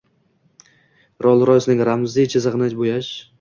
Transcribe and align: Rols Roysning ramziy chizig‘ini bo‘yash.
Rols 1.25 1.43
Roysning 1.51 1.85
ramziy 1.91 2.31
chizig‘ini 2.35 2.73
bo‘yash. 2.81 3.13